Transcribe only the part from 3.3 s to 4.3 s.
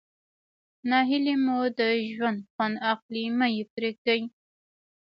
مه ئې پرېږدئ.